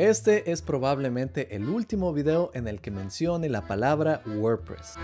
Este 0.00 0.50
es 0.50 0.62
probablemente 0.62 1.54
el 1.54 1.68
último 1.68 2.14
video 2.14 2.50
en 2.54 2.68
el 2.68 2.80
que 2.80 2.90
mencione 2.90 3.50
la 3.50 3.66
palabra 3.66 4.22
WordPress. 4.24 4.94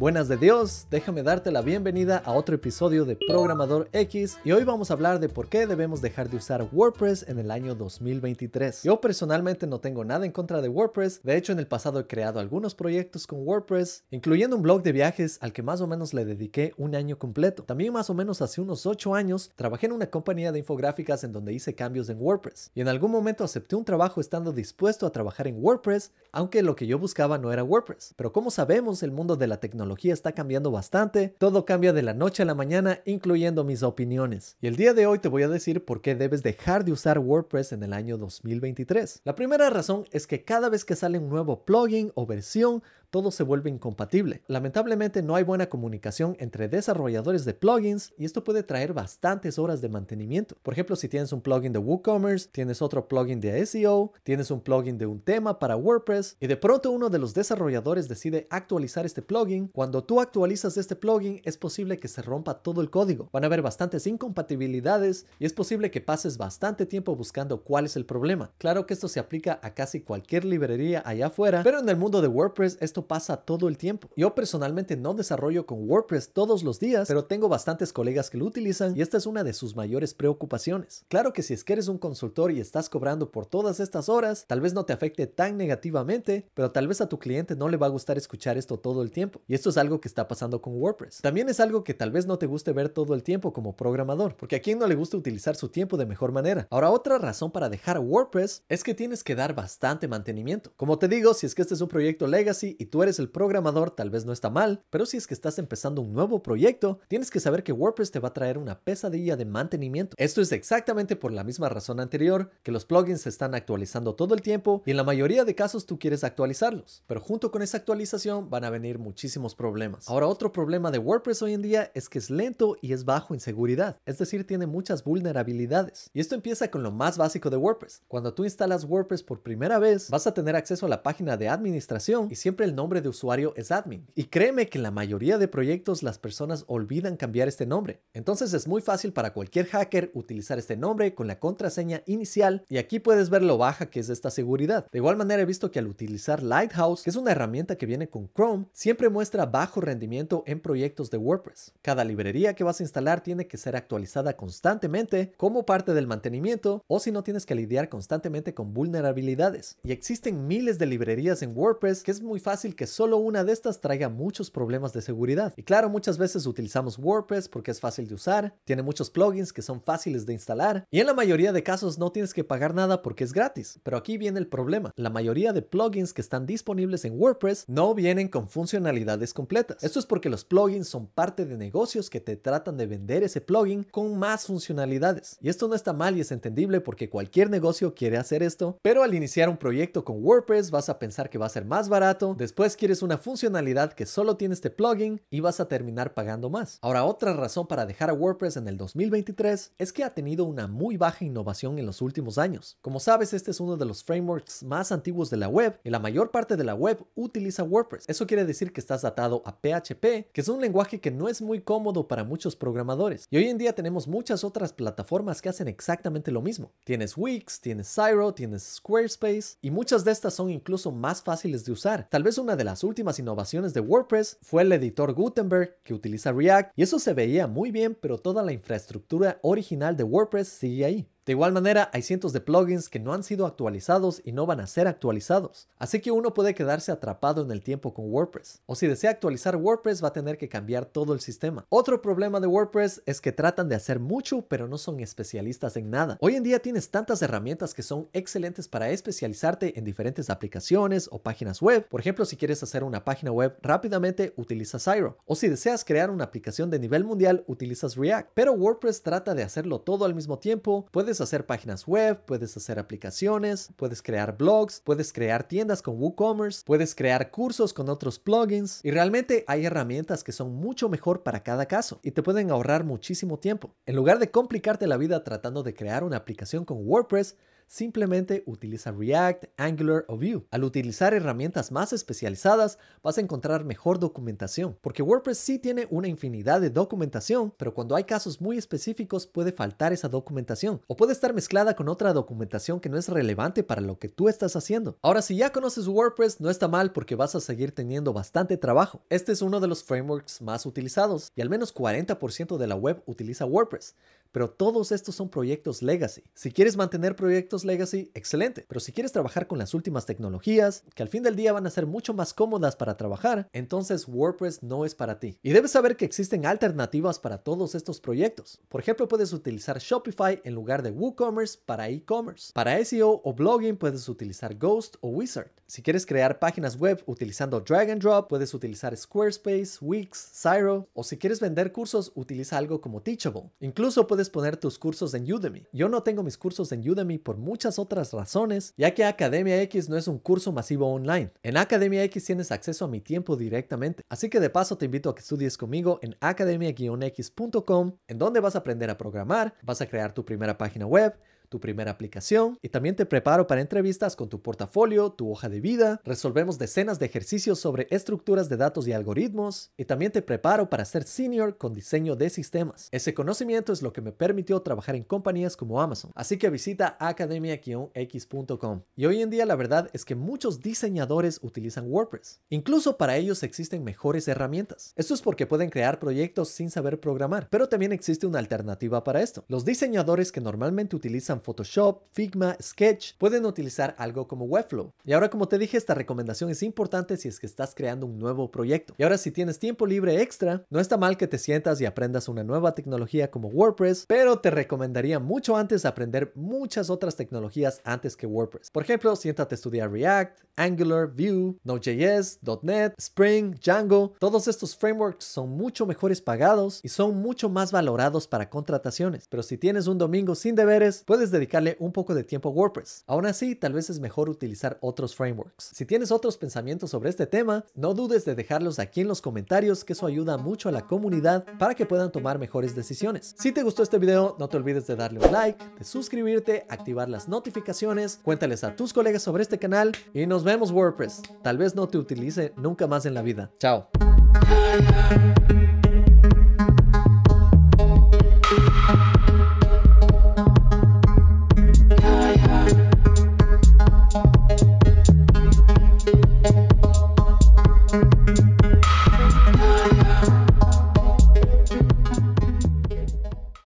Buenas 0.00 0.28
de 0.28 0.38
Dios, 0.38 0.86
déjame 0.90 1.22
darte 1.22 1.50
la 1.50 1.60
bienvenida 1.60 2.22
a 2.24 2.32
otro 2.32 2.54
episodio 2.54 3.04
de 3.04 3.18
Programador 3.28 3.90
X 3.92 4.38
y 4.42 4.52
hoy 4.52 4.64
vamos 4.64 4.90
a 4.90 4.94
hablar 4.94 5.20
de 5.20 5.28
por 5.28 5.50
qué 5.50 5.66
debemos 5.66 6.00
dejar 6.00 6.30
de 6.30 6.38
usar 6.38 6.66
WordPress 6.72 7.28
en 7.28 7.38
el 7.38 7.50
año 7.50 7.74
2023. 7.74 8.82
Yo 8.82 8.98
personalmente 9.02 9.66
no 9.66 9.78
tengo 9.80 10.02
nada 10.06 10.24
en 10.24 10.32
contra 10.32 10.62
de 10.62 10.70
WordPress, 10.70 11.22
de 11.22 11.36
hecho 11.36 11.52
en 11.52 11.58
el 11.58 11.66
pasado 11.66 12.00
he 12.00 12.06
creado 12.06 12.40
algunos 12.40 12.74
proyectos 12.74 13.26
con 13.26 13.46
WordPress, 13.46 14.04
incluyendo 14.10 14.56
un 14.56 14.62
blog 14.62 14.82
de 14.82 14.92
viajes 14.92 15.36
al 15.42 15.52
que 15.52 15.62
más 15.62 15.82
o 15.82 15.86
menos 15.86 16.14
le 16.14 16.24
dediqué 16.24 16.72
un 16.78 16.94
año 16.94 17.18
completo. 17.18 17.64
También 17.64 17.92
más 17.92 18.08
o 18.08 18.14
menos 18.14 18.40
hace 18.40 18.62
unos 18.62 18.86
8 18.86 19.14
años 19.14 19.52
trabajé 19.54 19.84
en 19.84 19.92
una 19.92 20.08
compañía 20.08 20.50
de 20.50 20.60
infográficas 20.60 21.24
en 21.24 21.32
donde 21.32 21.52
hice 21.52 21.74
cambios 21.74 22.08
en 22.08 22.22
WordPress 22.22 22.70
y 22.74 22.80
en 22.80 22.88
algún 22.88 23.10
momento 23.10 23.44
acepté 23.44 23.76
un 23.76 23.84
trabajo 23.84 24.22
estando 24.22 24.50
dispuesto 24.50 25.04
a 25.04 25.12
trabajar 25.12 25.46
en 25.46 25.62
WordPress, 25.62 26.10
aunque 26.32 26.62
lo 26.62 26.74
que 26.74 26.86
yo 26.86 26.98
buscaba 26.98 27.36
no 27.36 27.52
era 27.52 27.64
WordPress. 27.64 28.14
Pero 28.16 28.32
como 28.32 28.50
sabemos, 28.50 29.02
el 29.02 29.10
mundo 29.10 29.36
de 29.36 29.46
la 29.46 29.60
tecnología 29.60 29.89
está 30.10 30.32
cambiando 30.32 30.70
bastante, 30.70 31.34
todo 31.38 31.64
cambia 31.64 31.92
de 31.92 32.02
la 32.02 32.14
noche 32.14 32.42
a 32.42 32.46
la 32.46 32.54
mañana, 32.54 33.00
incluyendo 33.04 33.64
mis 33.64 33.82
opiniones. 33.82 34.56
Y 34.60 34.66
el 34.66 34.76
día 34.76 34.94
de 34.94 35.06
hoy 35.06 35.18
te 35.18 35.28
voy 35.28 35.42
a 35.42 35.48
decir 35.48 35.84
por 35.84 36.00
qué 36.00 36.14
debes 36.14 36.42
dejar 36.42 36.84
de 36.84 36.92
usar 36.92 37.18
WordPress 37.18 37.72
en 37.72 37.82
el 37.82 37.92
año 37.92 38.18
2023. 38.18 39.22
La 39.24 39.34
primera 39.34 39.70
razón 39.70 40.06
es 40.12 40.26
que 40.26 40.44
cada 40.44 40.68
vez 40.68 40.84
que 40.84 40.96
sale 40.96 41.18
un 41.18 41.28
nuevo 41.28 41.64
plugin 41.64 42.12
o 42.14 42.26
versión, 42.26 42.82
todo 43.10 43.30
se 43.30 43.42
vuelve 43.42 43.70
incompatible. 43.70 44.42
Lamentablemente 44.46 45.22
no 45.22 45.34
hay 45.34 45.44
buena 45.44 45.68
comunicación 45.68 46.36
entre 46.38 46.68
desarrolladores 46.68 47.44
de 47.44 47.54
plugins 47.54 48.12
y 48.16 48.24
esto 48.24 48.44
puede 48.44 48.62
traer 48.62 48.92
bastantes 48.92 49.58
horas 49.58 49.80
de 49.80 49.88
mantenimiento. 49.88 50.56
Por 50.62 50.74
ejemplo, 50.74 50.96
si 50.96 51.08
tienes 51.08 51.32
un 51.32 51.40
plugin 51.40 51.72
de 51.72 51.78
WooCommerce, 51.78 52.48
tienes 52.50 52.82
otro 52.82 53.08
plugin 53.08 53.40
de 53.40 53.64
SEO, 53.66 54.12
tienes 54.22 54.50
un 54.50 54.60
plugin 54.60 54.98
de 54.98 55.06
un 55.06 55.20
tema 55.20 55.58
para 55.58 55.76
WordPress 55.76 56.36
y 56.40 56.46
de 56.46 56.56
pronto 56.56 56.90
uno 56.90 57.10
de 57.10 57.18
los 57.18 57.34
desarrolladores 57.34 58.08
decide 58.08 58.46
actualizar 58.50 59.04
este 59.06 59.22
plugin. 59.22 59.68
Cuando 59.68 60.04
tú 60.04 60.20
actualizas 60.20 60.76
este 60.76 60.96
plugin 60.96 61.40
es 61.44 61.56
posible 61.56 61.98
que 61.98 62.08
se 62.08 62.22
rompa 62.22 62.62
todo 62.62 62.80
el 62.80 62.90
código. 62.90 63.28
Van 63.32 63.44
a 63.44 63.46
haber 63.46 63.62
bastantes 63.62 64.06
incompatibilidades 64.06 65.26
y 65.38 65.46
es 65.46 65.52
posible 65.52 65.90
que 65.90 66.00
pases 66.00 66.38
bastante 66.38 66.86
tiempo 66.86 67.16
buscando 67.16 67.62
cuál 67.62 67.86
es 67.86 67.96
el 67.96 68.06
problema. 68.06 68.52
Claro 68.58 68.86
que 68.86 68.94
esto 68.94 69.08
se 69.08 69.20
aplica 69.20 69.58
a 69.62 69.74
casi 69.74 70.00
cualquier 70.00 70.44
librería 70.44 71.02
allá 71.04 71.26
afuera, 71.26 71.62
pero 71.64 71.80
en 71.80 71.88
el 71.88 71.96
mundo 71.96 72.20
de 72.20 72.28
WordPress 72.28 72.78
esto 72.80 72.99
pasa 73.06 73.38
todo 73.38 73.68
el 73.68 73.76
tiempo. 73.76 74.08
Yo 74.16 74.34
personalmente 74.34 74.96
no 74.96 75.14
desarrollo 75.14 75.66
con 75.66 75.88
WordPress 75.88 76.32
todos 76.32 76.62
los 76.62 76.80
días, 76.80 77.08
pero 77.08 77.24
tengo 77.24 77.48
bastantes 77.48 77.92
colegas 77.92 78.30
que 78.30 78.38
lo 78.38 78.46
utilizan 78.46 78.96
y 78.96 79.02
esta 79.02 79.16
es 79.16 79.26
una 79.26 79.44
de 79.44 79.52
sus 79.52 79.76
mayores 79.76 80.14
preocupaciones. 80.14 81.04
Claro 81.08 81.32
que 81.32 81.42
si 81.42 81.54
es 81.54 81.64
que 81.64 81.74
eres 81.74 81.88
un 81.88 81.98
consultor 81.98 82.52
y 82.52 82.60
estás 82.60 82.88
cobrando 82.88 83.30
por 83.30 83.46
todas 83.46 83.80
estas 83.80 84.08
horas, 84.08 84.44
tal 84.46 84.60
vez 84.60 84.74
no 84.74 84.84
te 84.84 84.92
afecte 84.92 85.26
tan 85.26 85.56
negativamente, 85.56 86.46
pero 86.54 86.70
tal 86.70 86.88
vez 86.88 87.00
a 87.00 87.08
tu 87.08 87.18
cliente 87.18 87.56
no 87.56 87.68
le 87.68 87.76
va 87.76 87.86
a 87.86 87.90
gustar 87.90 88.18
escuchar 88.18 88.58
esto 88.58 88.78
todo 88.78 89.02
el 89.02 89.10
tiempo. 89.10 89.40
Y 89.46 89.54
esto 89.54 89.70
es 89.70 89.76
algo 89.76 90.00
que 90.00 90.08
está 90.08 90.28
pasando 90.28 90.60
con 90.60 90.80
WordPress. 90.80 91.18
También 91.22 91.48
es 91.48 91.60
algo 91.60 91.84
que 91.84 91.94
tal 91.94 92.10
vez 92.10 92.26
no 92.26 92.38
te 92.38 92.46
guste 92.46 92.72
ver 92.72 92.88
todo 92.88 93.14
el 93.14 93.22
tiempo 93.22 93.52
como 93.52 93.76
programador, 93.76 94.36
porque 94.36 94.56
a 94.56 94.60
quien 94.60 94.78
no 94.78 94.86
le 94.86 94.94
gusta 94.94 95.16
utilizar 95.16 95.56
su 95.56 95.68
tiempo 95.68 95.96
de 95.96 96.06
mejor 96.06 96.32
manera. 96.32 96.66
Ahora, 96.70 96.90
otra 96.90 97.18
razón 97.18 97.50
para 97.50 97.68
dejar 97.68 97.98
WordPress 97.98 98.64
es 98.68 98.84
que 98.84 98.94
tienes 98.94 99.24
que 99.24 99.34
dar 99.34 99.54
bastante 99.54 100.08
mantenimiento. 100.08 100.72
Como 100.76 100.98
te 100.98 101.08
digo, 101.08 101.34
si 101.34 101.46
es 101.46 101.54
que 101.54 101.62
este 101.62 101.74
es 101.74 101.80
un 101.80 101.88
proyecto 101.88 102.26
legacy 102.26 102.76
y 102.78 102.86
tú 102.90 103.02
eres 103.02 103.18
el 103.18 103.30
programador, 103.30 103.90
tal 103.90 104.10
vez 104.10 104.24
no 104.26 104.32
está 104.32 104.50
mal, 104.50 104.82
pero 104.90 105.06
si 105.06 105.16
es 105.16 105.26
que 105.26 105.34
estás 105.34 105.58
empezando 105.58 106.02
un 106.02 106.12
nuevo 106.12 106.42
proyecto, 106.42 106.98
tienes 107.08 107.30
que 107.30 107.40
saber 107.40 107.62
que 107.62 107.72
WordPress 107.72 108.10
te 108.10 108.18
va 108.18 108.28
a 108.28 108.34
traer 108.34 108.58
una 108.58 108.80
pesadilla 108.80 109.36
de 109.36 109.44
mantenimiento. 109.44 110.16
Esto 110.18 110.40
es 110.40 110.52
exactamente 110.52 111.16
por 111.16 111.32
la 111.32 111.44
misma 111.44 111.68
razón 111.68 112.00
anterior, 112.00 112.50
que 112.62 112.72
los 112.72 112.84
plugins 112.84 113.22
se 113.22 113.28
están 113.28 113.54
actualizando 113.54 114.14
todo 114.14 114.34
el 114.34 114.42
tiempo 114.42 114.82
y 114.84 114.90
en 114.90 114.96
la 114.96 115.04
mayoría 115.04 115.44
de 115.44 115.54
casos 115.54 115.86
tú 115.86 115.98
quieres 115.98 116.24
actualizarlos, 116.24 117.04
pero 117.06 117.20
junto 117.20 117.50
con 117.50 117.62
esa 117.62 117.78
actualización 117.78 118.50
van 118.50 118.64
a 118.64 118.70
venir 118.70 118.98
muchísimos 118.98 119.54
problemas. 119.54 120.08
Ahora 120.08 120.26
otro 120.26 120.52
problema 120.52 120.90
de 120.90 120.98
WordPress 120.98 121.42
hoy 121.42 121.54
en 121.54 121.62
día 121.62 121.90
es 121.94 122.08
que 122.08 122.18
es 122.18 122.30
lento 122.30 122.76
y 122.80 122.92
es 122.92 123.04
bajo 123.04 123.34
en 123.34 123.40
seguridad, 123.40 123.98
es 124.04 124.18
decir, 124.18 124.46
tiene 124.46 124.66
muchas 124.66 125.04
vulnerabilidades. 125.04 126.10
Y 126.12 126.20
esto 126.20 126.34
empieza 126.34 126.70
con 126.70 126.82
lo 126.82 126.90
más 126.90 127.16
básico 127.16 127.50
de 127.50 127.56
WordPress. 127.56 128.02
Cuando 128.08 128.34
tú 128.34 128.44
instalas 128.44 128.84
WordPress 128.84 129.22
por 129.22 129.42
primera 129.42 129.78
vez, 129.78 130.10
vas 130.10 130.26
a 130.26 130.34
tener 130.34 130.56
acceso 130.56 130.86
a 130.86 130.88
la 130.88 131.02
página 131.02 131.36
de 131.36 131.48
administración 131.48 132.28
y 132.30 132.34
siempre 132.34 132.66
el 132.66 132.74
nombre 132.80 133.02
de 133.02 133.10
usuario 133.10 133.52
es 133.56 133.72
admin. 133.72 134.06
Y 134.14 134.24
créeme 134.24 134.70
que 134.70 134.78
en 134.78 134.84
la 134.84 134.90
mayoría 134.90 135.36
de 135.36 135.48
proyectos 135.48 136.02
las 136.02 136.18
personas 136.18 136.64
olvidan 136.66 137.18
cambiar 137.18 137.46
este 137.46 137.66
nombre. 137.66 138.00
Entonces 138.14 138.54
es 138.54 138.66
muy 138.66 138.80
fácil 138.80 139.12
para 139.12 139.34
cualquier 139.34 139.66
hacker 139.66 140.10
utilizar 140.14 140.58
este 140.58 140.78
nombre 140.78 141.14
con 141.14 141.26
la 141.26 141.38
contraseña 141.38 142.02
inicial 142.06 142.64
y 142.70 142.78
aquí 142.78 142.98
puedes 142.98 143.28
ver 143.28 143.42
lo 143.42 143.58
baja 143.58 143.90
que 143.90 144.00
es 144.00 144.08
esta 144.08 144.30
seguridad. 144.30 144.86
De 144.90 144.96
igual 144.96 145.18
manera 145.18 145.42
he 145.42 145.44
visto 145.44 145.70
que 145.70 145.78
al 145.78 145.88
utilizar 145.88 146.42
Lighthouse, 146.42 147.02
que 147.02 147.10
es 147.10 147.16
una 147.16 147.32
herramienta 147.32 147.76
que 147.76 147.84
viene 147.84 148.08
con 148.08 148.30
Chrome, 148.32 148.64
siempre 148.72 149.10
muestra 149.10 149.44
bajo 149.44 149.82
rendimiento 149.82 150.42
en 150.46 150.60
proyectos 150.60 151.10
de 151.10 151.18
WordPress. 151.18 151.74
Cada 151.82 152.02
librería 152.02 152.54
que 152.54 152.64
vas 152.64 152.80
a 152.80 152.82
instalar 152.82 153.22
tiene 153.22 153.46
que 153.46 153.58
ser 153.58 153.76
actualizada 153.76 154.38
constantemente 154.38 155.34
como 155.36 155.66
parte 155.66 155.92
del 155.92 156.06
mantenimiento 156.06 156.82
o 156.86 156.98
si 156.98 157.12
no 157.12 157.22
tienes 157.24 157.44
que 157.44 157.54
lidiar 157.54 157.90
constantemente 157.90 158.54
con 158.54 158.72
vulnerabilidades. 158.72 159.76
Y 159.84 159.92
existen 159.92 160.46
miles 160.46 160.78
de 160.78 160.86
librerías 160.86 161.42
en 161.42 161.54
WordPress 161.54 162.02
que 162.02 162.10
es 162.10 162.22
muy 162.22 162.40
fácil 162.40 162.69
que 162.74 162.86
solo 162.86 163.18
una 163.18 163.44
de 163.44 163.52
estas 163.52 163.80
traiga 163.80 164.08
muchos 164.08 164.50
problemas 164.50 164.92
de 164.92 165.02
seguridad. 165.02 165.54
Y 165.56 165.62
claro, 165.62 165.88
muchas 165.88 166.18
veces 166.18 166.46
utilizamos 166.46 166.98
WordPress 166.98 167.48
porque 167.48 167.70
es 167.70 167.80
fácil 167.80 168.08
de 168.08 168.14
usar, 168.14 168.54
tiene 168.64 168.82
muchos 168.82 169.10
plugins 169.10 169.52
que 169.52 169.62
son 169.62 169.80
fáciles 169.80 170.26
de 170.26 170.32
instalar 170.32 170.86
y 170.90 171.00
en 171.00 171.06
la 171.06 171.14
mayoría 171.14 171.52
de 171.52 171.62
casos 171.62 171.98
no 171.98 172.12
tienes 172.12 172.34
que 172.34 172.44
pagar 172.44 172.74
nada 172.74 173.02
porque 173.02 173.24
es 173.24 173.32
gratis. 173.32 173.80
Pero 173.82 173.96
aquí 173.96 174.18
viene 174.18 174.38
el 174.38 174.46
problema. 174.46 174.92
La 174.96 175.10
mayoría 175.10 175.52
de 175.52 175.62
plugins 175.62 176.12
que 176.12 176.20
están 176.20 176.46
disponibles 176.46 177.04
en 177.04 177.18
WordPress 177.18 177.64
no 177.68 177.94
vienen 177.94 178.28
con 178.28 178.48
funcionalidades 178.48 179.34
completas. 179.34 179.82
Esto 179.82 179.98
es 179.98 180.06
porque 180.06 180.28
los 180.28 180.44
plugins 180.44 180.88
son 180.88 181.06
parte 181.06 181.46
de 181.46 181.56
negocios 181.56 182.10
que 182.10 182.20
te 182.20 182.36
tratan 182.36 182.76
de 182.76 182.86
vender 182.86 183.22
ese 183.22 183.40
plugin 183.40 183.84
con 183.84 184.18
más 184.18 184.46
funcionalidades. 184.46 185.38
Y 185.40 185.48
esto 185.48 185.68
no 185.68 185.74
está 185.74 185.92
mal 185.92 186.16
y 186.16 186.20
es 186.20 186.32
entendible 186.32 186.80
porque 186.80 187.08
cualquier 187.08 187.50
negocio 187.50 187.94
quiere 187.94 188.16
hacer 188.16 188.42
esto, 188.42 188.78
pero 188.82 189.02
al 189.02 189.14
iniciar 189.14 189.48
un 189.48 189.56
proyecto 189.56 190.04
con 190.04 190.22
WordPress 190.22 190.70
vas 190.70 190.88
a 190.88 190.98
pensar 190.98 191.30
que 191.30 191.38
va 191.38 191.46
a 191.46 191.50
ser 191.50 191.64
más 191.64 191.88
barato, 191.88 192.34
después 192.36 192.59
quieres 192.68 193.02
una 193.02 193.16
funcionalidad 193.16 193.94
que 193.94 194.04
solo 194.04 194.36
tiene 194.36 194.52
este 194.52 194.68
plugin 194.68 195.22
y 195.30 195.40
vas 195.40 195.60
a 195.60 195.68
terminar 195.68 196.12
pagando 196.12 196.50
más. 196.50 196.78
Ahora, 196.82 197.04
otra 197.04 197.32
razón 197.32 197.66
para 197.66 197.86
dejar 197.86 198.10
a 198.10 198.12
WordPress 198.12 198.58
en 198.58 198.68
el 198.68 198.76
2023 198.76 199.72
es 199.78 199.92
que 199.94 200.04
ha 200.04 200.10
tenido 200.10 200.44
una 200.44 200.66
muy 200.66 200.98
baja 200.98 201.24
innovación 201.24 201.78
en 201.78 201.86
los 201.86 202.02
últimos 202.02 202.36
años. 202.36 202.76
Como 202.82 203.00
sabes, 203.00 203.32
este 203.32 203.50
es 203.50 203.60
uno 203.60 203.78
de 203.78 203.86
los 203.86 204.04
frameworks 204.04 204.62
más 204.62 204.92
antiguos 204.92 205.30
de 205.30 205.38
la 205.38 205.48
web 205.48 205.80
y 205.84 205.88
la 205.88 206.00
mayor 206.00 206.30
parte 206.30 206.58
de 206.58 206.64
la 206.64 206.74
web 206.74 207.02
utiliza 207.14 207.62
WordPress. 207.62 208.04
Eso 208.08 208.26
quiere 208.26 208.44
decir 208.44 208.74
que 208.74 208.80
estás 208.80 209.04
atado 209.06 209.42
a 209.46 209.52
PHP, 209.52 210.30
que 210.30 210.40
es 210.42 210.48
un 210.48 210.60
lenguaje 210.60 211.00
que 211.00 211.10
no 211.10 211.30
es 211.30 211.40
muy 211.40 211.62
cómodo 211.62 212.08
para 212.08 212.24
muchos 212.24 212.56
programadores. 212.56 213.26
Y 213.30 213.38
hoy 213.38 213.48
en 213.48 213.56
día 213.56 213.74
tenemos 213.74 214.06
muchas 214.06 214.44
otras 214.44 214.74
plataformas 214.74 215.40
que 215.40 215.48
hacen 215.48 215.68
exactamente 215.68 216.30
lo 216.30 216.42
mismo. 216.42 216.72
Tienes 216.84 217.16
Wix, 217.16 217.58
tienes 217.60 217.88
Cyro, 217.88 218.34
tienes 218.34 218.64
Squarespace 218.64 219.56
y 219.62 219.70
muchas 219.70 220.04
de 220.04 220.12
estas 220.12 220.34
son 220.34 220.50
incluso 220.50 220.92
más 220.92 221.22
fáciles 221.22 221.64
de 221.64 221.72
usar. 221.72 222.06
Tal 222.10 222.22
vez 222.22 222.36
una 222.40 222.56
de 222.56 222.64
las 222.64 222.82
últimas 222.82 223.18
innovaciones 223.18 223.74
de 223.74 223.80
WordPress 223.80 224.38
fue 224.42 224.62
el 224.62 224.72
editor 224.72 225.12
Gutenberg 225.12 225.76
que 225.82 225.94
utiliza 225.94 226.32
React 226.32 226.72
y 226.76 226.82
eso 226.82 226.98
se 226.98 227.14
veía 227.14 227.46
muy 227.46 227.70
bien, 227.70 227.96
pero 228.00 228.18
toda 228.18 228.42
la 228.42 228.52
infraestructura 228.52 229.38
original 229.42 229.96
de 229.96 230.04
WordPress 230.04 230.48
sigue 230.48 230.84
ahí. 230.84 231.08
De 231.30 231.34
igual 231.34 231.52
manera, 231.52 231.90
hay 231.92 232.02
cientos 232.02 232.32
de 232.32 232.40
plugins 232.40 232.88
que 232.88 232.98
no 232.98 233.14
han 233.14 233.22
sido 233.22 233.46
actualizados 233.46 234.20
y 234.24 234.32
no 234.32 234.46
van 234.46 234.58
a 234.58 234.66
ser 234.66 234.88
actualizados, 234.88 235.68
así 235.78 236.00
que 236.00 236.10
uno 236.10 236.34
puede 236.34 236.56
quedarse 236.56 236.90
atrapado 236.90 237.40
en 237.40 237.52
el 237.52 237.62
tiempo 237.62 237.94
con 237.94 238.10
WordPress. 238.10 238.62
O 238.66 238.74
si 238.74 238.88
desea 238.88 239.12
actualizar 239.12 239.54
WordPress 239.54 240.02
va 240.02 240.08
a 240.08 240.12
tener 240.12 240.38
que 240.38 240.48
cambiar 240.48 240.86
todo 240.86 241.14
el 241.14 241.20
sistema. 241.20 241.66
Otro 241.68 242.02
problema 242.02 242.40
de 242.40 242.48
WordPress 242.48 243.02
es 243.06 243.20
que 243.20 243.30
tratan 243.30 243.68
de 243.68 243.76
hacer 243.76 244.00
mucho 244.00 244.42
pero 244.48 244.66
no 244.66 244.76
son 244.76 244.98
especialistas 244.98 245.76
en 245.76 245.88
nada. 245.88 246.16
Hoy 246.20 246.34
en 246.34 246.42
día 246.42 246.58
tienes 246.58 246.90
tantas 246.90 247.22
herramientas 247.22 247.74
que 247.74 247.84
son 247.84 248.08
excelentes 248.12 248.66
para 248.66 248.90
especializarte 248.90 249.78
en 249.78 249.84
diferentes 249.84 250.30
aplicaciones 250.30 251.08
o 251.12 251.22
páginas 251.22 251.62
web. 251.62 251.86
Por 251.88 252.00
ejemplo, 252.00 252.24
si 252.24 252.36
quieres 252.36 252.60
hacer 252.64 252.82
una 252.82 253.04
página 253.04 253.30
web 253.30 253.56
rápidamente, 253.62 254.34
utiliza 254.36 254.80
Cyro. 254.80 255.16
O 255.26 255.36
si 255.36 255.46
deseas 255.46 255.84
crear 255.84 256.10
una 256.10 256.24
aplicación 256.24 256.70
de 256.70 256.80
nivel 256.80 257.04
mundial, 257.04 257.44
utilizas 257.46 257.94
React. 257.94 258.32
Pero 258.34 258.52
WordPress 258.52 259.04
trata 259.04 259.36
de 259.36 259.44
hacerlo 259.44 259.80
todo 259.80 260.04
al 260.04 260.16
mismo 260.16 260.40
tiempo. 260.40 260.88
Puedes 260.90 261.19
hacer 261.20 261.46
páginas 261.46 261.86
web, 261.86 262.24
puedes 262.24 262.56
hacer 262.56 262.78
aplicaciones, 262.78 263.70
puedes 263.76 264.02
crear 264.02 264.36
blogs, 264.36 264.80
puedes 264.80 265.12
crear 265.12 265.46
tiendas 265.46 265.82
con 265.82 266.00
WooCommerce, 266.00 266.62
puedes 266.64 266.94
crear 266.94 267.30
cursos 267.30 267.72
con 267.72 267.88
otros 267.88 268.18
plugins 268.18 268.80
y 268.84 268.90
realmente 268.90 269.44
hay 269.46 269.66
herramientas 269.66 270.24
que 270.24 270.32
son 270.32 270.54
mucho 270.54 270.88
mejor 270.88 271.22
para 271.22 271.42
cada 271.42 271.66
caso 271.66 272.00
y 272.02 272.12
te 272.12 272.22
pueden 272.22 272.50
ahorrar 272.50 272.84
muchísimo 272.84 273.38
tiempo. 273.38 273.74
En 273.86 273.96
lugar 273.96 274.18
de 274.18 274.30
complicarte 274.30 274.86
la 274.86 274.96
vida 274.96 275.24
tratando 275.24 275.62
de 275.62 275.74
crear 275.74 276.04
una 276.04 276.16
aplicación 276.16 276.64
con 276.64 276.86
WordPress, 276.86 277.36
simplemente 277.70 278.42
utiliza 278.46 278.90
React, 278.90 279.44
Angular 279.56 280.04
o 280.08 280.16
Vue. 280.16 280.44
Al 280.50 280.64
utilizar 280.64 281.14
herramientas 281.14 281.70
más 281.70 281.92
especializadas, 281.92 282.78
vas 283.00 283.16
a 283.16 283.20
encontrar 283.20 283.64
mejor 283.64 284.00
documentación, 284.00 284.76
porque 284.80 285.04
WordPress 285.04 285.38
sí 285.38 285.60
tiene 285.60 285.86
una 285.88 286.08
infinidad 286.08 286.60
de 286.60 286.70
documentación, 286.70 287.54
pero 287.56 287.72
cuando 287.72 287.94
hay 287.94 288.02
casos 288.02 288.40
muy 288.40 288.58
específicos 288.58 289.28
puede 289.28 289.52
faltar 289.52 289.92
esa 289.92 290.08
documentación 290.08 290.82
o 290.88 290.96
puede 290.96 291.12
estar 291.12 291.32
mezclada 291.32 291.76
con 291.76 291.88
otra 291.88 292.12
documentación 292.12 292.80
que 292.80 292.88
no 292.88 292.98
es 292.98 293.08
relevante 293.08 293.62
para 293.62 293.80
lo 293.80 294.00
que 294.00 294.08
tú 294.08 294.28
estás 294.28 294.56
haciendo. 294.56 294.98
Ahora, 295.00 295.22
si 295.22 295.36
ya 295.36 295.52
conoces 295.52 295.86
WordPress, 295.86 296.40
no 296.40 296.50
está 296.50 296.66
mal 296.66 296.90
porque 296.90 297.14
vas 297.14 297.36
a 297.36 297.40
seguir 297.40 297.72
teniendo 297.72 298.12
bastante 298.12 298.56
trabajo. 298.56 299.04
Este 299.10 299.30
es 299.30 299.42
uno 299.42 299.60
de 299.60 299.68
los 299.68 299.84
frameworks 299.84 300.42
más 300.42 300.66
utilizados 300.66 301.30
y 301.36 301.40
al 301.40 301.48
menos 301.48 301.72
40% 301.72 302.56
de 302.56 302.66
la 302.66 302.74
web 302.74 303.00
utiliza 303.06 303.44
WordPress. 303.44 303.94
Pero 304.32 304.50
todos 304.50 304.92
estos 304.92 305.14
son 305.14 305.28
proyectos 305.28 305.82
legacy. 305.82 306.22
Si 306.34 306.52
quieres 306.52 306.76
mantener 306.76 307.16
proyectos 307.16 307.64
legacy, 307.64 308.10
excelente. 308.14 308.64
Pero 308.68 308.80
si 308.80 308.92
quieres 308.92 309.12
trabajar 309.12 309.46
con 309.46 309.58
las 309.58 309.74
últimas 309.74 310.06
tecnologías, 310.06 310.84
que 310.94 311.02
al 311.02 311.08
fin 311.08 311.22
del 311.22 311.36
día 311.36 311.52
van 311.52 311.66
a 311.66 311.70
ser 311.70 311.86
mucho 311.86 312.14
más 312.14 312.34
cómodas 312.34 312.76
para 312.76 312.96
trabajar, 312.96 313.48
entonces 313.52 314.06
WordPress 314.08 314.62
no 314.62 314.84
es 314.84 314.94
para 314.94 315.18
ti. 315.18 315.38
Y 315.42 315.50
debes 315.50 315.72
saber 315.72 315.96
que 315.96 316.04
existen 316.04 316.46
alternativas 316.46 317.18
para 317.18 317.38
todos 317.38 317.74
estos 317.74 318.00
proyectos. 318.00 318.60
Por 318.68 318.80
ejemplo, 318.80 319.08
puedes 319.08 319.32
utilizar 319.32 319.78
Shopify 319.78 320.40
en 320.44 320.54
lugar 320.54 320.82
de 320.82 320.90
WooCommerce 320.90 321.58
para 321.64 321.88
e-commerce. 321.88 322.52
Para 322.54 322.82
SEO 322.84 323.20
o 323.24 323.34
blogging 323.34 323.76
puedes 323.76 324.08
utilizar 324.08 324.56
Ghost 324.56 324.96
o 325.00 325.08
Wizard. 325.08 325.50
Si 325.66 325.82
quieres 325.82 326.04
crear 326.04 326.40
páginas 326.40 326.76
web 326.76 327.00
utilizando 327.06 327.60
drag 327.60 327.90
and 327.90 328.02
drop, 328.02 328.28
puedes 328.28 328.52
utilizar 328.54 328.96
Squarespace, 328.96 329.78
Wix, 329.80 330.30
Zyro. 330.34 330.88
O 330.94 331.04
si 331.04 331.16
quieres 331.16 331.38
vender 331.38 331.70
cursos, 331.70 332.10
utiliza 332.16 332.58
algo 332.58 332.80
como 332.80 333.02
Teachable. 333.02 333.50
Incluso 333.60 334.06
puedes 334.08 334.19
poner 334.28 334.58
tus 334.58 334.78
cursos 334.78 335.14
en 335.14 335.32
Udemy. 335.32 335.66
Yo 335.72 335.88
no 335.88 336.02
tengo 336.02 336.22
mis 336.22 336.36
cursos 336.36 336.72
en 336.72 336.86
Udemy 336.86 337.16
por 337.16 337.38
muchas 337.38 337.78
otras 337.78 338.12
razones, 338.12 338.74
ya 338.76 338.92
que 338.92 339.04
Academia 339.04 339.62
X 339.62 339.88
no 339.88 339.96
es 339.96 340.08
un 340.08 340.18
curso 340.18 340.52
masivo 340.52 340.92
online. 340.92 341.32
En 341.42 341.56
Academia 341.56 342.02
X 342.04 342.24
tienes 342.24 342.52
acceso 342.52 342.84
a 342.84 342.88
mi 342.88 343.00
tiempo 343.00 343.36
directamente. 343.36 344.02
Así 344.08 344.28
que 344.28 344.40
de 344.40 344.50
paso 344.50 344.76
te 344.76 344.86
invito 344.86 345.08
a 345.08 345.14
que 345.14 345.22
estudies 345.22 345.56
conmigo 345.56 345.98
en 346.02 346.16
academia-x.com, 346.20 347.96
en 348.08 348.18
donde 348.18 348.40
vas 348.40 348.56
a 348.56 348.58
aprender 348.58 348.90
a 348.90 348.98
programar, 348.98 349.54
vas 349.62 349.80
a 349.80 349.86
crear 349.86 350.12
tu 350.12 350.24
primera 350.24 350.58
página 350.58 350.86
web, 350.86 351.14
tu 351.50 351.60
primera 351.60 351.90
aplicación 351.90 352.58
y 352.62 352.70
también 352.70 352.96
te 352.96 353.04
preparo 353.04 353.46
para 353.46 353.60
entrevistas 353.60 354.16
con 354.16 354.28
tu 354.28 354.40
portafolio, 354.40 355.10
tu 355.10 355.30
hoja 355.30 355.48
de 355.48 355.60
vida, 355.60 356.00
resolvemos 356.04 356.58
decenas 356.58 356.98
de 356.98 357.06
ejercicios 357.06 357.58
sobre 357.58 357.88
estructuras 357.90 358.48
de 358.48 358.56
datos 358.56 358.86
y 358.86 358.92
algoritmos 358.92 359.72
y 359.76 359.84
también 359.84 360.12
te 360.12 360.22
preparo 360.22 360.70
para 360.70 360.84
ser 360.84 361.02
senior 361.02 361.58
con 361.58 361.74
diseño 361.74 362.14
de 362.14 362.30
sistemas. 362.30 362.88
Ese 362.92 363.12
conocimiento 363.14 363.72
es 363.72 363.82
lo 363.82 363.92
que 363.92 364.00
me 364.00 364.12
permitió 364.12 364.62
trabajar 364.62 364.94
en 364.94 365.02
compañías 365.02 365.56
como 365.56 365.82
Amazon, 365.82 366.12
así 366.14 366.38
que 366.38 366.50
visita 366.50 366.96
academia-x.com. 367.00 368.82
Y 368.94 369.06
hoy 369.06 369.20
en 369.20 369.30
día 369.30 369.44
la 369.44 369.56
verdad 369.56 369.90
es 369.92 370.04
que 370.04 370.14
muchos 370.14 370.60
diseñadores 370.60 371.40
utilizan 371.42 371.90
WordPress. 371.90 372.40
Incluso 372.48 372.96
para 372.96 373.16
ellos 373.16 373.42
existen 373.42 373.82
mejores 373.82 374.28
herramientas. 374.28 374.92
Esto 374.94 375.14
es 375.14 375.22
porque 375.22 375.48
pueden 375.48 375.68
crear 375.68 375.98
proyectos 375.98 376.50
sin 376.50 376.70
saber 376.70 377.00
programar, 377.00 377.48
pero 377.50 377.68
también 377.68 377.92
existe 377.92 378.28
una 378.28 378.38
alternativa 378.38 379.02
para 379.02 379.20
esto. 379.20 379.44
Los 379.48 379.64
diseñadores 379.64 380.30
que 380.30 380.40
normalmente 380.40 380.94
utilizan 380.94 381.39
Photoshop, 381.40 382.02
Figma, 382.12 382.56
Sketch, 382.60 383.14
pueden 383.18 383.44
utilizar 383.44 383.94
algo 383.98 384.28
como 384.28 384.44
Webflow. 384.44 384.92
Y 385.04 385.12
ahora 385.12 385.30
como 385.30 385.48
te 385.48 385.58
dije, 385.58 385.76
esta 385.76 385.94
recomendación 385.94 386.50
es 386.50 386.62
importante 386.62 387.16
si 387.16 387.28
es 387.28 387.40
que 387.40 387.46
estás 387.46 387.74
creando 387.74 388.06
un 388.06 388.18
nuevo 388.18 388.50
proyecto. 388.50 388.94
Y 388.98 389.02
ahora 389.02 389.18
si 389.18 389.30
tienes 389.30 389.58
tiempo 389.58 389.86
libre 389.86 390.20
extra, 390.22 390.64
no 390.70 390.80
está 390.80 390.96
mal 390.96 391.16
que 391.16 391.26
te 391.26 391.38
sientas 391.38 391.80
y 391.80 391.86
aprendas 391.86 392.28
una 392.28 392.44
nueva 392.44 392.74
tecnología 392.74 393.30
como 393.30 393.48
WordPress, 393.48 394.06
pero 394.06 394.38
te 394.38 394.50
recomendaría 394.50 395.18
mucho 395.18 395.56
antes 395.56 395.84
aprender 395.84 396.32
muchas 396.34 396.90
otras 396.90 397.16
tecnologías 397.16 397.80
antes 397.84 398.16
que 398.16 398.26
WordPress. 398.26 398.70
Por 398.70 398.82
ejemplo, 398.82 399.14
siéntate 399.16 399.54
a 399.54 399.56
estudiar 399.56 399.90
React, 399.90 400.40
Angular, 400.56 401.08
Vue, 401.08 401.56
Node.js, 401.64 402.38
.NET, 402.62 402.94
Spring, 402.98 403.54
Django. 403.54 404.12
Todos 404.18 404.46
estos 404.48 404.76
frameworks 404.76 405.24
son 405.24 405.50
mucho 405.50 405.86
mejores 405.86 406.20
pagados 406.20 406.80
y 406.82 406.88
son 406.88 407.16
mucho 407.16 407.48
más 407.48 407.72
valorados 407.72 408.26
para 408.26 408.50
contrataciones. 408.50 409.26
Pero 409.28 409.42
si 409.42 409.56
tienes 409.56 409.86
un 409.86 409.98
domingo 409.98 410.34
sin 410.34 410.54
deberes, 410.54 411.02
dedicarle 411.30 411.76
un 411.78 411.92
poco 411.92 412.14
de 412.14 412.24
tiempo 412.24 412.48
a 412.48 412.52
WordPress. 412.52 413.04
Aún 413.06 413.26
así, 413.26 413.54
tal 413.54 413.72
vez 413.72 413.90
es 413.90 414.00
mejor 414.00 414.28
utilizar 414.28 414.78
otros 414.80 415.14
frameworks. 415.14 415.70
Si 415.74 415.84
tienes 415.84 416.10
otros 416.10 416.36
pensamientos 416.36 416.90
sobre 416.90 417.10
este 417.10 417.26
tema, 417.26 417.64
no 417.74 417.94
dudes 417.94 418.24
de 418.24 418.34
dejarlos 418.34 418.78
aquí 418.78 419.00
en 419.00 419.08
los 419.08 419.20
comentarios, 419.20 419.84
que 419.84 419.92
eso 419.92 420.06
ayuda 420.06 420.36
mucho 420.36 420.68
a 420.68 420.72
la 420.72 420.86
comunidad 420.86 421.44
para 421.58 421.74
que 421.74 421.86
puedan 421.86 422.12
tomar 422.12 422.38
mejores 422.38 422.74
decisiones. 422.74 423.34
Si 423.38 423.52
te 423.52 423.62
gustó 423.62 423.82
este 423.82 423.98
video, 423.98 424.36
no 424.38 424.48
te 424.48 424.56
olvides 424.56 424.86
de 424.86 424.96
darle 424.96 425.20
un 425.20 425.32
like, 425.32 425.64
de 425.78 425.84
suscribirte, 425.84 426.66
activar 426.68 427.08
las 427.08 427.28
notificaciones, 427.28 428.20
cuéntales 428.22 428.64
a 428.64 428.76
tus 428.76 428.92
colegas 428.92 429.22
sobre 429.22 429.42
este 429.42 429.58
canal 429.58 429.92
y 430.14 430.26
nos 430.26 430.44
vemos 430.44 430.70
WordPress. 430.70 431.22
Tal 431.42 431.58
vez 431.58 431.74
no 431.74 431.88
te 431.88 431.98
utilice 431.98 432.52
nunca 432.56 432.86
más 432.86 433.06
en 433.06 433.14
la 433.14 433.22
vida. 433.22 433.50
Chao. 433.58 433.88